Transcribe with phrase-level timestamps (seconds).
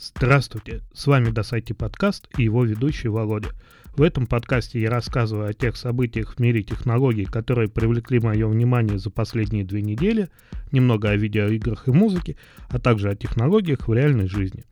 [0.00, 3.48] Здравствуйте, с вами Досайти подкаст и его ведущий Володя.
[3.96, 9.00] В этом подкасте я рассказываю о тех событиях в мире технологий, которые привлекли мое внимание
[9.00, 10.28] за последние две недели,
[10.70, 12.36] немного о видеоиграх и музыке,
[12.68, 14.64] а также о технологиях в реальной жизни.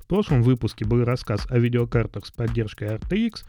[0.00, 3.44] В прошлом выпуске был рассказ о видеокартах с поддержкой RTX,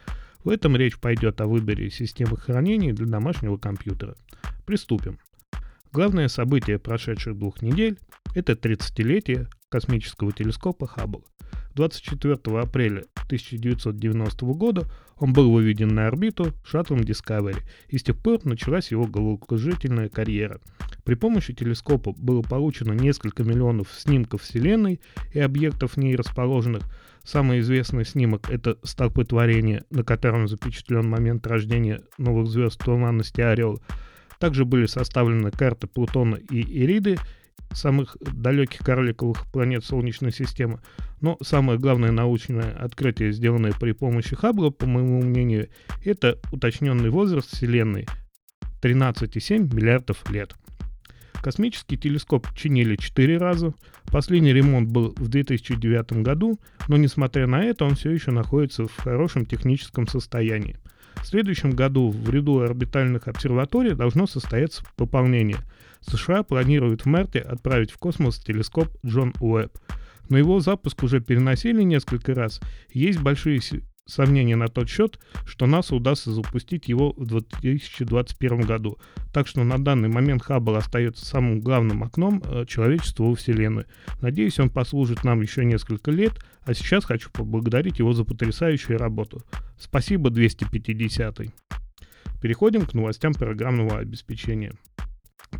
[0.45, 4.15] в этом речь пойдет о выборе системы хранения для домашнего компьютера.
[4.65, 5.19] Приступим.
[5.95, 7.97] Главное событие прошедших двух недель–
[8.35, 11.23] это 30-летие космического телескопа Хаббл.
[11.75, 18.43] 24 апреля 1990 года он был выведен на орбиту шаттлом Discovery, и с тех пор
[18.43, 20.59] началась его головокружительная карьера.
[21.05, 24.99] При помощи телескопа было получено несколько миллионов снимков Вселенной
[25.31, 26.83] и объектов в ней расположенных.
[27.23, 33.81] Самый известный снимок– это столпотворение, на котором запечатлен момент рождения новых звезд туманности Орел.
[34.39, 37.17] Также были составлены карты Плутона и Ириды,
[37.71, 40.81] самых далеких карликовых планет Солнечной системы.
[41.21, 45.69] Но самое главное научное открытие, сделанное при помощи Хаббла, по моему мнению,
[46.03, 48.07] это уточненный возраст Вселенной–
[48.81, 50.53] 13,7 миллиардов лет.
[51.41, 53.73] Космический телескоп чинили 4 раза.
[54.11, 58.95] Последний ремонт был в 2009 году, но несмотря на это он все еще находится в
[58.97, 60.77] хорошем техническом состоянии.
[61.21, 65.57] В следующем году в ряду орбитальных обсерваторий должно состояться пополнение–
[66.07, 69.77] США планируют в марте отправить в космос телескоп Джон Уэбб.
[70.29, 72.59] Но его запуск уже переносили несколько раз.
[72.91, 73.59] Есть большие
[74.07, 78.97] сомнения на тот счет, что НАСА удастся запустить его в 2021 году.
[79.33, 83.85] Так что на данный момент Хаббл остается самым главным окном э, человечества во Вселенную.
[84.21, 86.33] Надеюсь, он послужит нам еще несколько лет,
[86.63, 89.43] а сейчас хочу поблагодарить его за потрясающую работу.
[89.77, 91.51] Спасибо 250 -й.
[92.41, 94.73] Переходим к новостям программного обеспечения.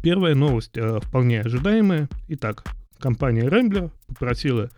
[0.03, 2.09] Первая новость э, вполне ожидаемая.
[2.27, 2.63] Итак,
[2.99, 4.69] компания Rambler попросила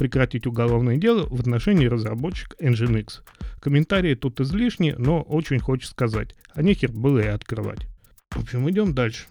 [0.00, 3.20] прекратить уголовное дело в отношении разработчика Nginx.
[3.60, 7.86] Комментарии тут излишни, но очень хочется сказать, а нехер было и открывать.
[8.30, 9.26] В общем, идем дальше.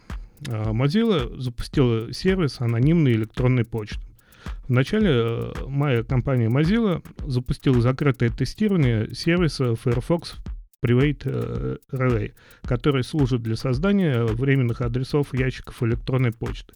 [0.47, 3.99] А, Mozilla запустила сервис анонимной электронной почты.
[4.67, 10.35] В начале э, мая компания Mozilla запустила закрытое тестирование сервиса Firefox
[10.83, 16.73] Private э, Relay, который служит для создания временных адресов ящиков электронной почты.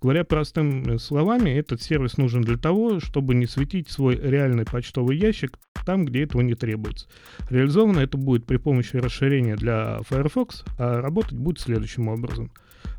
[0.00, 5.58] Говоря простыми словами, этот сервис нужен для того, чтобы не светить свой реальный почтовый ящик
[5.84, 7.06] там, где этого не требуется.
[7.50, 12.50] Реализовано это будет при помощи расширения для Firefox, а работать будет следующим образом.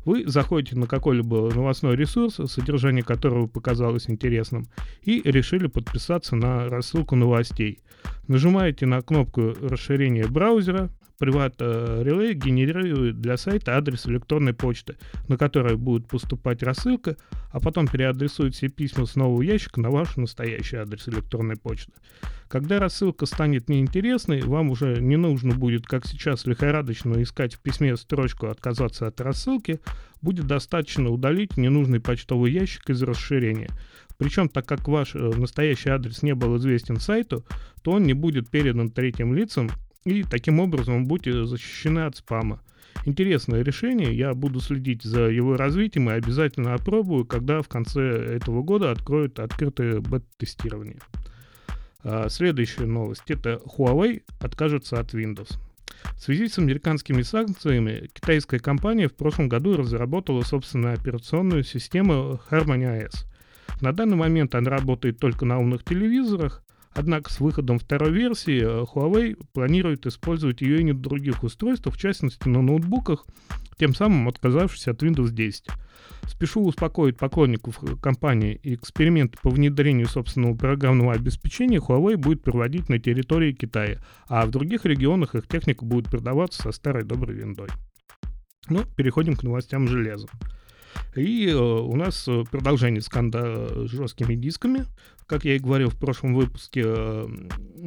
[0.04, 4.68] Вы заходите на какой-либо новостной ресурс, содержание которого показалось интересным,
[5.02, 7.80] и решили подписаться на рассылку новостей.
[8.28, 14.96] Нажимаете на кнопку расширения браузера, Privat Relay генерирует для сайта адрес электронной почты,
[15.28, 17.16] на который будет поступать рассылка,
[17.52, 21.92] а потом переадресует все письма с нового ящика на ваш настоящий адрес электронной почты.
[22.48, 27.96] Когда рассылка станет неинтересной, вам уже не нужно будет, как сейчас, лихорадочно искать в письме
[27.96, 29.80] строчку «отказаться от рассылки»,
[30.22, 33.70] будет достаточно удалить ненужный почтовый ящик из расширения.
[34.16, 37.44] Причем, так как ваш э, настоящий адрес не был известен сайту,
[37.82, 39.68] то он не будет передан третьим лицам,
[40.06, 42.62] и таким образом вы будете защищены от спама.
[43.04, 48.62] Интересное решение, я буду следить за его развитием и обязательно опробую, когда в конце этого
[48.62, 50.98] года откроют открытое бета-тестирование.
[52.04, 53.24] А, следующая новость.
[53.26, 55.58] Это Huawei откажется от Windows.
[56.14, 63.02] В связи с американскими санкциями китайская компания в прошлом году разработала собственную операционную систему Harmony
[63.02, 63.26] OS.
[63.80, 66.62] На данный момент она работает только на умных телевизорах,
[66.96, 71.98] Однако с выходом второй версии э, Huawei планирует использовать ее и на других устройствах, в
[71.98, 73.26] частности на ноутбуках,
[73.78, 75.66] тем самым отказавшись от Windows 10.
[76.26, 82.98] Спешу успокоить поклонников э, компании, эксперименты по внедрению собственного программного обеспечения Huawei будет проводить на
[82.98, 87.68] территории Китая, а в других регионах их техника будет продаваться со старой доброй виндой.
[88.70, 90.28] Ну, переходим к новостям железа.
[91.14, 94.86] И э, у нас продолжение сканда с жесткими дисками.
[95.26, 97.26] Как я и говорил в прошлом выпуске, э,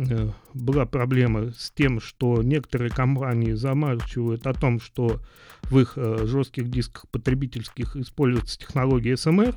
[0.09, 5.21] э, была проблема с тем, что некоторые компании замалчивают о том, что
[5.63, 9.56] в их э, жестких дисках потребительских используется технология SMR.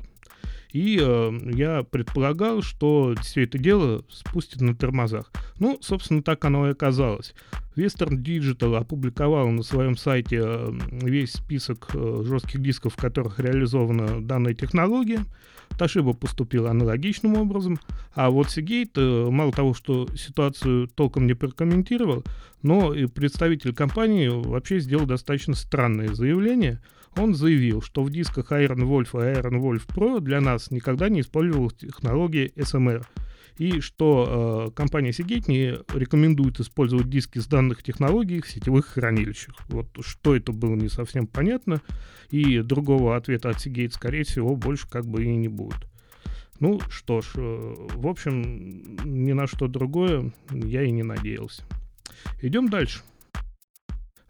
[0.71, 0.93] И
[1.55, 5.29] я предполагал, что все это дело спустят на тормозах.
[5.59, 7.35] Ну, собственно, так оно и оказалось.
[7.75, 10.41] Western Digital опубликовал на своем сайте
[10.91, 15.25] весь список жестких дисков, в которых реализована данная технология.
[15.77, 17.79] Toshiba поступила аналогичным образом,
[18.13, 22.23] а вот Seagate э, мало того, что ситуацию толком не прокомментировал,
[22.61, 26.81] но и представитель компании вообще сделал достаточно странное заявление.
[27.15, 31.21] Он заявил, что в дисках Iron Wolf и Iron Wolf Pro для нас никогда не
[31.21, 33.05] использовалась технология SMR.
[33.57, 39.55] И что э, компания Seagate не рекомендует использовать диски с данных технологий в сетевых хранилищах.
[39.69, 41.81] Вот что это было не совсем понятно,
[42.29, 45.87] и другого ответа от Seagate, скорее всего, больше как бы и не будет.
[46.59, 51.63] Ну что ж, э, в общем, ни на что другое я и не надеялся.
[52.41, 53.01] Идем дальше.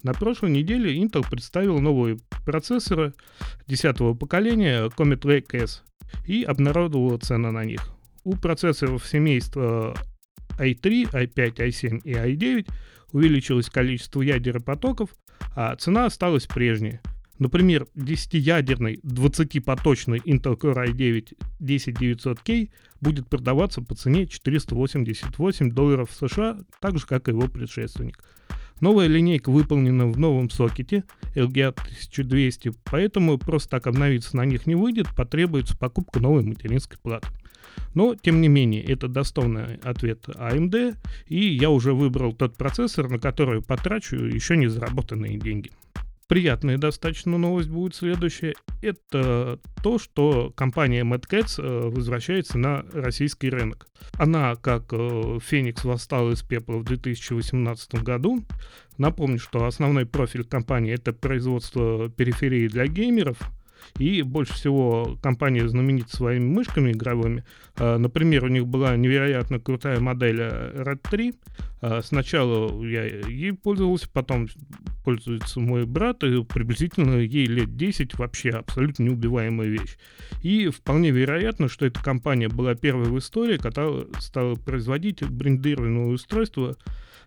[0.04, 3.14] На прошлой неделе Intel представил новые процессоры
[3.68, 5.84] 10 поколения Comet Lake S
[6.26, 7.93] и обнародовала цены на них.
[8.24, 9.96] У процессоров семейства
[10.58, 12.70] i3, i5, i7 и i9
[13.12, 15.10] увеличилось количество ядер и потоков,
[15.56, 17.00] а цена осталась прежней.
[17.40, 22.70] Например, 10-ядерный 20-поточный Intel Core i9 10900K
[23.02, 28.24] будет продаваться по цене 488 долларов США, так же как и его предшественник.
[28.84, 34.76] Новая линейка выполнена в новом сокете LGA 1200, поэтому просто так обновиться на них не
[34.76, 37.30] выйдет, потребуется покупка новой материнской платы.
[37.94, 40.98] Но, тем не менее, это достойный ответ AMD,
[41.28, 45.72] и я уже выбрал тот процессор, на который потрачу еще не заработанные деньги.
[46.34, 48.56] Приятная достаточно новость будет следующая.
[48.82, 53.86] Это то, что компания Mad Cats э, возвращается на российский рынок.
[54.14, 58.44] Она, как э, Феникс, восстала из пепла в 2018 году.
[58.98, 63.38] Напомню, что основной профиль компании это производство периферии для геймеров–
[63.98, 67.44] и больше всего компания знаменита своими мышками игровыми.
[67.76, 71.34] А, например, у них была невероятно крутая модель э, Red 3.
[71.82, 74.48] А, сначала я ей пользовался, потом
[75.04, 79.98] пользуется мой брат, и приблизительно ей лет 10 вообще абсолютно неубиваемая вещь.
[80.42, 86.78] И вполне вероятно, что эта компания была первой в истории, которая стала производить брендированное устройство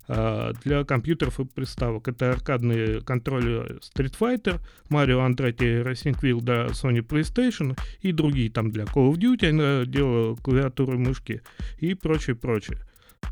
[0.08, 2.08] для компьютеров и приставок.
[2.08, 8.70] Это аркадные контроли Street Fighter, Mario Andretti Racing Wheel для Sony PlayStation и другие там
[8.70, 11.42] для Call of Duty, она делала клавиатуры мышки
[11.78, 12.78] и прочее, прочее.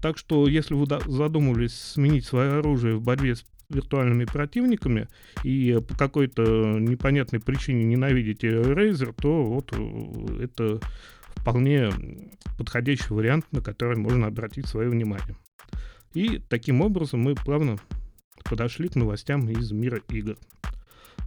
[0.03, 5.09] Так что, если вы задумывались сменить свое оружие в борьбе с виртуальными противниками
[5.43, 6.43] и по какой-то
[6.79, 10.81] непонятной причине ненавидите Razer, то вот э, это
[11.37, 11.91] вполне
[12.59, 15.37] подходящий вариант, на который можно обратить свое внимание.
[16.15, 17.77] И таким образом мы плавно
[18.45, 20.37] подошли к новостям из мира игр.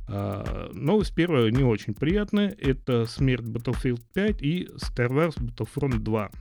[0.09, 2.55] А, новость первая не очень приятная.
[2.59, 6.31] Это смерть Battlefield 5 и Star Wars Battlefront 2.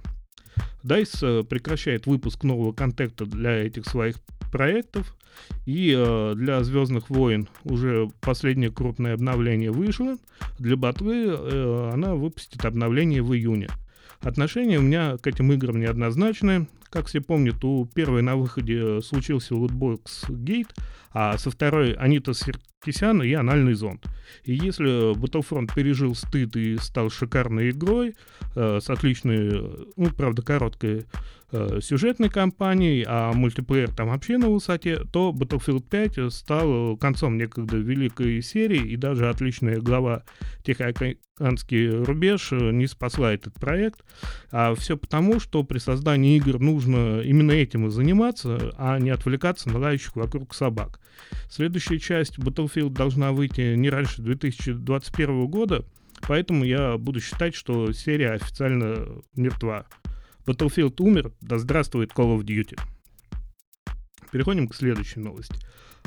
[0.84, 4.16] DICE э, прекращает выпуск нового контента для этих своих
[4.52, 5.16] проектов.
[5.66, 10.16] И э, для Звездных войн уже последнее крупное обновление вышло.
[10.58, 13.68] Для Батвы э, она выпустит обновление в июне.
[14.20, 16.66] Отношение у меня к этим играм неоднозначное.
[16.90, 20.74] Как все помнят, у первой на выходе случился лутбокс гейт,
[21.12, 24.06] а со второй Анита Серкисян и анальный зонд.
[24.44, 28.14] И если Battlefront пережил стыд и стал шикарной игрой,
[28.54, 31.06] э, с отличной, ну, правда, короткой
[31.52, 37.76] э, сюжетной кампанией, а мультиплеер там вообще на высоте, то Battlefield 5 стал концом некогда
[37.76, 40.24] великой серии, и даже отличная глава
[40.64, 44.04] Тихоокеанский рубеж не спасла этот проект.
[44.50, 49.68] А все потому, что при создании игр нужно именно этим и заниматься, а не отвлекаться
[49.70, 51.00] на лающих вокруг собак.
[51.48, 55.84] Следующая часть Battlefield должна выйти не раньше 2021 года,
[56.26, 59.86] поэтому я буду считать, что серия официально мертва.
[60.46, 62.78] Battlefield умер, да здравствует Call of Duty.
[64.30, 65.56] Переходим к следующей новости.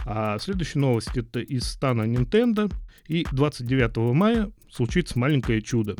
[0.05, 2.73] А следующая новость это из стана Nintendo.
[3.07, 5.95] И 29 мая случится маленькое чудо.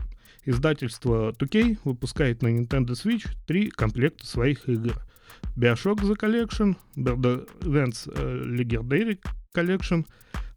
[0.45, 4.95] Издательство 2K выпускает на Nintendo Switch три комплекта своих игр.
[5.57, 9.19] Bioshock The Collection, Borderlands uh, Legendary
[9.53, 10.05] Collection,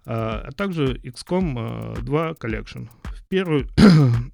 [0.04, 2.88] а, а также XCOM 2 Collection
[3.32, 3.66] первый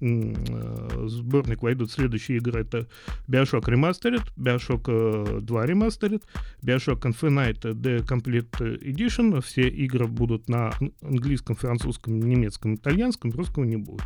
[0.01, 2.59] э, сборник войдут следующие игры.
[2.59, 2.85] Это
[3.29, 6.21] Bioshock Remastered, Bioshock 2 э, Remastered,
[6.61, 9.41] Bioshock Infinite The Complete Edition.
[9.41, 14.03] Все игры будут на английском, французском, немецком, итальянском, русского не будет.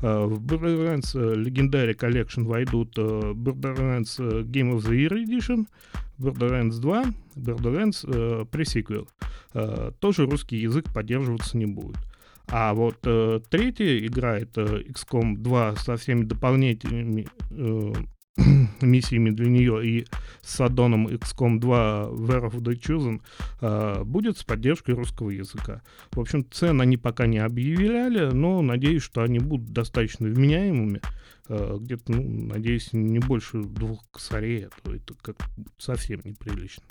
[0.00, 5.66] Э, в Borderlands Legendary Collection войдут Borderlands Game of the Year Edition,
[6.20, 7.04] Borderlands 2,
[7.36, 9.08] Borderlands э, Pre-Sequel.
[9.54, 11.96] Э, тоже русский язык поддерживаться не будет.
[12.48, 17.92] А вот э, третья игра это XCOM 2 со всеми дополнительными э,
[18.80, 20.06] миссиями для нее и
[20.42, 23.20] с аддоном XCOM 2 Where of the Chosen
[23.60, 25.82] э, будет с поддержкой русского языка.
[26.12, 31.00] В общем, цен они пока не объявляли, но надеюсь, что они будут достаточно вменяемыми.
[31.48, 35.36] Э, где-то, ну, надеюсь, не больше двух косарей, а то это как
[35.78, 36.84] совсем неприлично.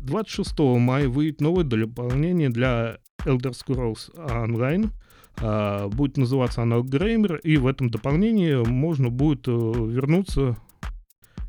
[0.00, 4.90] 26 мая выйдет новое дополнение для Elder Scrolls Online.
[5.36, 10.56] Uh, будет называться оно Греймер, и в этом дополнении можно будет uh, вернуться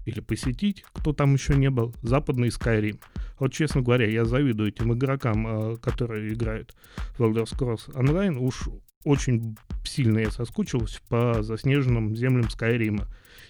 [0.05, 2.99] или посетить, кто там еще не был, западный Skyrim.
[3.39, 6.75] Вот, честно говоря, я завидую этим игрокам, э, которые играют
[7.17, 8.37] в Elder Scrolls Online.
[8.37, 8.69] Уж
[9.03, 13.07] очень сильно я соскучился по заснеженным землям Скайрима.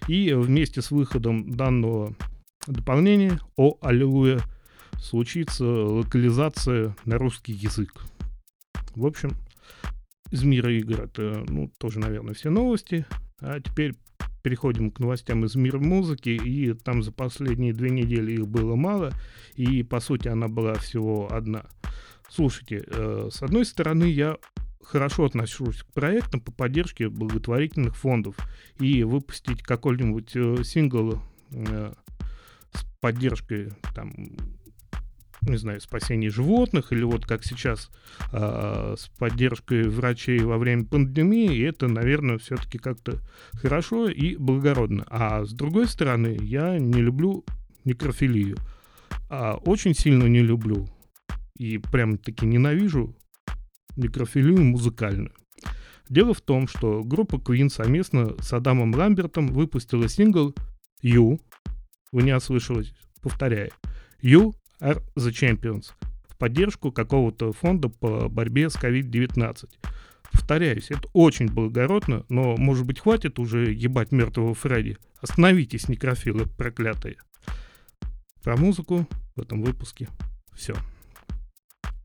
[0.08, 2.16] И вместе с выходом данного
[2.68, 4.40] дополнения, о аллилуйя,
[4.98, 7.92] случится локализация на русский язык.
[8.96, 9.32] В общем,
[10.32, 13.06] из мира игр это, ну, тоже, наверное, все новости.
[13.40, 13.96] А теперь
[14.42, 19.12] переходим к новостям из мира музыки, и там за последние две недели их было мало,
[19.56, 21.66] и, по сути, она была всего одна.
[22.30, 24.38] Слушайте, э, с одной стороны, я
[24.84, 28.36] хорошо отношусь к проектам по поддержке благотворительных фондов,
[28.80, 31.20] и выпустить какой-нибудь э, сингл
[31.52, 31.94] э,
[32.72, 34.14] с поддержкой там
[35.46, 37.90] не знаю, спасении животных, или вот как сейчас
[38.32, 43.20] э, с поддержкой врачей во время пандемии, это, наверное, все-таки как-то
[43.54, 45.06] хорошо и благородно.
[45.10, 47.46] А с другой стороны, я не люблю
[47.84, 48.58] некрофилию.
[49.30, 50.88] А очень сильно не люблю
[51.58, 53.16] и прям-таки ненавижу
[53.96, 55.32] некрофилию музыкальную.
[56.10, 60.54] Дело в том, что группа Queen совместно с Адамом Ламбертом выпустила сингл
[61.04, 61.40] «You».
[62.12, 63.72] Вы не ослышались, повторяю.
[64.22, 65.92] «You are the Champions»
[66.28, 69.70] в поддержку какого-то фонда по борьбе с COVID-19.
[70.32, 74.98] Повторяюсь, это очень благородно, но, может быть, хватит уже ебать мертвого Фредди?
[75.22, 77.18] Остановитесь, некрофилы проклятые.
[78.44, 80.10] Про музыку в этом выпуске
[80.54, 80.76] все.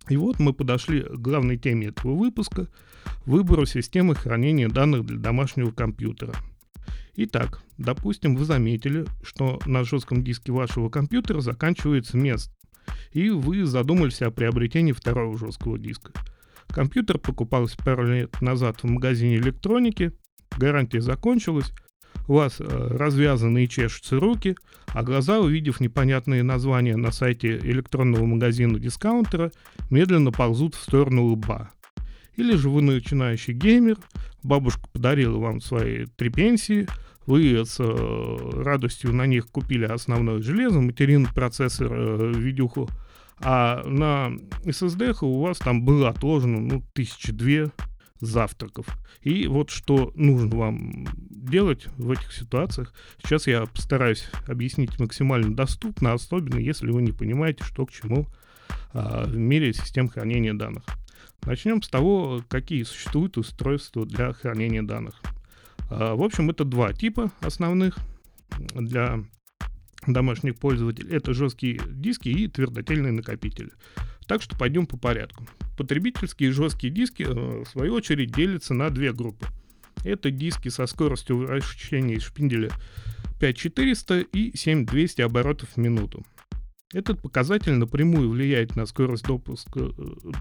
[0.08, 2.68] И вот мы подошли к главной теме этого выпуска–
[3.26, 6.34] выбору системы хранения данных для домашнего компьютера.
[7.16, 12.52] Итак, допустим, вы заметили, что на жестком диске вашего компьютера заканчивается место,
[13.12, 16.12] и вы задумались о приобретении второго жесткого диска.
[16.68, 20.12] Компьютер покупался пару лет назад в магазине электроники,
[20.56, 21.72] гарантия закончилась,
[22.28, 24.56] у вас э, развязаны и чешутся руки,
[24.88, 29.50] а глаза, увидев непонятные названия на сайте электронного магазина дискаунтера,
[29.90, 31.72] медленно ползут в сторону лба.
[32.36, 33.96] Или же вы начинающий геймер,
[34.44, 36.86] бабушка подарила вам свои три пенсии,
[37.30, 42.88] вы с э, радостью на них купили основное железо, материнный процессор, э, видюху,
[43.38, 44.32] а на
[44.64, 47.70] SSD у вас там было отложено, ну, тысячи две
[48.20, 48.86] завтраков.
[49.22, 52.92] И вот что нужно вам делать в этих ситуациях.
[53.22, 58.26] Сейчас я постараюсь объяснить максимально доступно, особенно если вы не понимаете, что к чему
[58.92, 60.84] а, в мире систем хранения данных.
[61.42, 65.22] Начнем с того, какие существуют устройства для хранения данных.
[65.90, 67.98] А, в общем, это два типа основных
[68.74, 69.24] для
[70.06, 71.10] домашних пользователей.
[71.10, 73.70] Это жесткие диски и твердотельные накопители.
[74.26, 75.46] Так что пойдем по порядку.
[75.76, 79.46] Потребительские жесткие диски, э, в свою очередь, делятся на две группы.
[80.04, 82.70] Это диски со скоростью вращения шпинделя
[83.40, 86.24] 5400 и 7200 оборотов в минуту.
[86.92, 89.92] Этот показатель напрямую влияет на скорость допуска, э,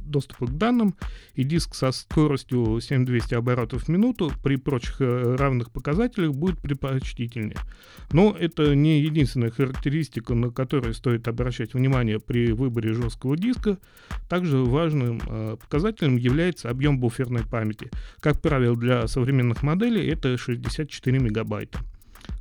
[0.03, 0.95] доступа к данным,
[1.35, 7.57] и диск со скоростью 7200 оборотов в минуту при прочих э, равных показателях будет предпочтительнее.
[8.11, 13.77] Но это не единственная характеристика, на которую стоит обращать внимание при выборе жесткого диска.
[14.27, 17.91] Также важным э, показателем является объем буферной памяти.
[18.21, 21.79] Как правило, для современных моделей это 64 мегабайта.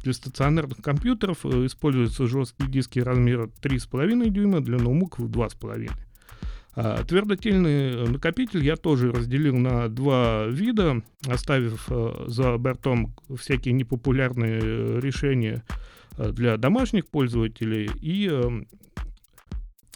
[0.03, 5.91] Для стационарных компьютеров э, используются жесткие диски размера 3,5 дюйма, для ноутбуков 2,5.
[6.75, 14.61] А твердотельный накопитель я тоже разделил на два вида, оставив э, за бортом всякие непопулярные
[14.63, 15.65] э, решения
[16.17, 18.29] для домашних пользователей и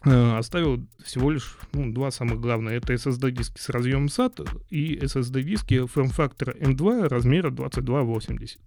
[0.05, 2.75] оставил всего лишь ну, два самых главных.
[2.75, 8.61] Это SSD-диски с разъемом SAT и SSD-диски форм-фактора M2 размера 2280.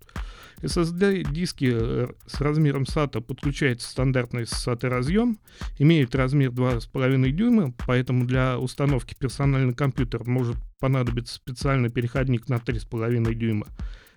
[0.66, 5.40] SSD-диски э, с размером SATA подключается стандартный SATA разъем,
[5.80, 13.34] имеет размер 2,5 дюйма, поэтому для установки персональный компьютер может понадобиться специальный переходник на 3,5
[13.34, 13.68] дюйма.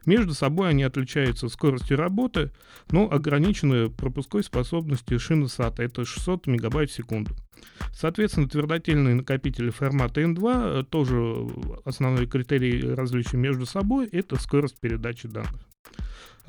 [0.06, 2.50] Между собой они отличаются скоростью работы,
[2.90, 7.34] но ограничены пропускной способностью шины SATA, это 600 мегабайт в секунду.
[7.92, 11.48] Соответственно, твердотельные накопители формата N2 э, тоже
[11.84, 15.60] основной критерий различия между собой– это скорость передачи данных.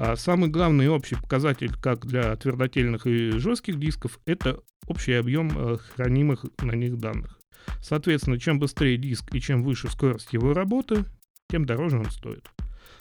[0.02, 5.78] А самый главный общий показатель как для твердотельных и жестких дисков– это общий объем э,
[5.78, 7.38] хранимых на них данных.
[7.82, 11.04] Соответственно, чем быстрее диск и чем выше скорость его работы,
[11.50, 12.50] тем дороже он стоит.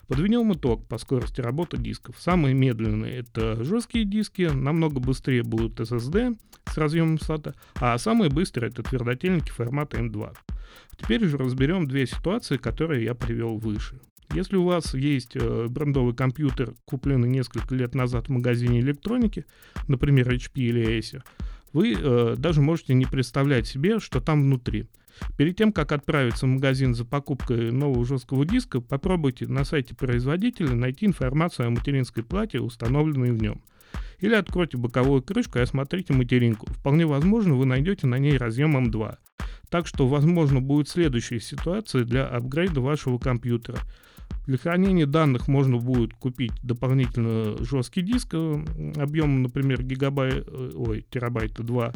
[0.08, 2.16] Подведем итог по скорости работы дисков.
[2.18, 6.36] Самые медленные это жесткие диски, намного быстрее будут SSD
[6.66, 10.36] с разъемом SATA, а самые быстрые это твердотельники формата M2.
[10.96, 14.00] Теперь же разберем две ситуации, которые я привел выше.
[14.34, 19.46] Если у вас есть э, брендовый компьютер, купленный несколько лет назад в магазине электроники,
[19.86, 21.22] например, HP или Acer,
[21.72, 24.86] вы э, даже можете не представлять себе, что там внутри.
[25.36, 30.74] Перед тем, как отправиться в магазин за покупкой нового жесткого диска, попробуйте на сайте производителя
[30.74, 33.62] найти информацию о материнской плате, установленной в нем.
[34.20, 36.66] Или откройте боковую крышку и осмотрите материнку.
[36.70, 39.16] Вполне возможно, вы найдете на ней разъем M2.
[39.70, 43.78] Так что, возможно, будет следующая ситуация для апгрейда вашего компьютера.
[44.48, 48.64] Для хранения данных можно будет купить дополнительно жесткий диск э,
[48.96, 51.92] объемом, например, гигабайт, э, ой, терабайта 2,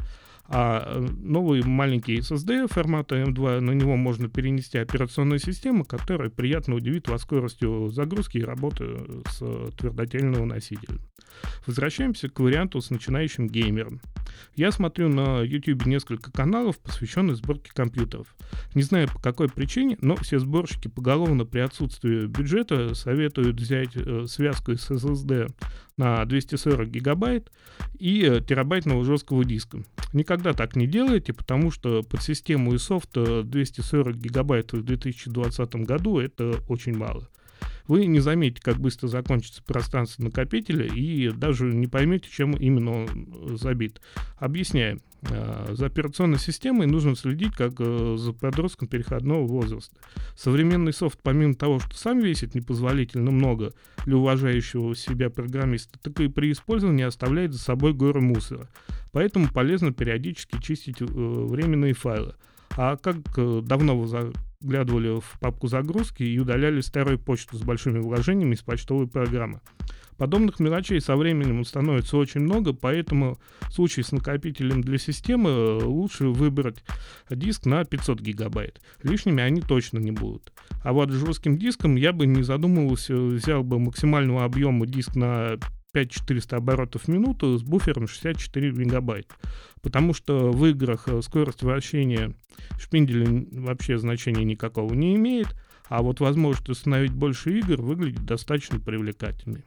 [0.48, 6.74] а э, новый маленький SSD формата M2, на него можно перенести операционную систему, которая приятно
[6.74, 8.98] удивит вас скоростью загрузки и работы
[9.30, 9.38] с
[9.78, 10.98] твердотельного носителя.
[11.66, 14.02] Возвращаемся к варианту с начинающим геймером.
[14.54, 18.34] Я смотрю на YouTube несколько каналов, посвященных сборке компьютеров.
[18.74, 24.26] Не знаю по какой причине, но все сборщики поголовно при отсутствии бюджета советуют взять э,
[24.26, 25.52] связку с SSD
[25.96, 27.50] на 240 гигабайт
[27.98, 29.82] и э, терабайтного жесткого диска.
[30.12, 36.18] Никогда так не делайте, потому что под систему и софт 240 гигабайт в 2020 году
[36.18, 37.28] это очень мало
[37.86, 43.56] вы не заметите, как быстро закончится пространство накопителя и даже не поймете, чем именно он
[43.56, 44.00] забит.
[44.38, 45.00] Объясняем.
[45.30, 49.96] А, за операционной системой нужно следить как э, за подростком переходного возраста.
[50.36, 53.72] Современный софт, помимо того, что сам весит непозволительно много
[54.04, 58.68] для уважающего себя программиста, так и при использовании оставляет за собой горы мусора.
[59.12, 62.34] Поэтому полезно периодически чистить э, временные файлы.
[62.70, 67.98] А как э, давно вы заглядывали в папку загрузки и удаляли старую почту с большими
[67.98, 69.60] вложениями из почтовой программы?
[70.18, 75.84] Подобных мелочей со временем становится очень много, поэтому в случае с накопителем для системы э,
[75.84, 76.84] лучше выбрать
[77.28, 78.80] диск на 500 гигабайт.
[79.02, 80.52] Лишними они точно не будут.
[80.84, 85.58] А вот жестким диском я бы не задумывался, взял бы максимального объема диск на
[85.92, 89.30] 5400 оборотов в минуту с буфером 64 мегабайт.
[89.82, 92.34] Потому что в играх э, скорость вращения
[92.78, 95.54] шпинделя вообще значения никакого не имеет,
[95.88, 99.64] а вот возможность установить больше игр выглядит достаточно привлекательной.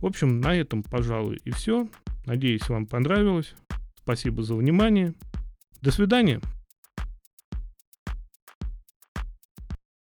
[0.00, 1.88] В общем, на этом, пожалуй, и все.
[2.26, 3.54] Надеюсь, вам понравилось.
[3.96, 5.14] Спасибо за внимание.
[5.80, 6.40] До свидания.